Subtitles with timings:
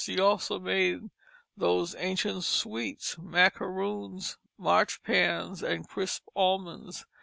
[0.03, 1.11] She also made
[1.55, 7.05] those ancient sweets, macaroons, marchpanes, and crisp almonds.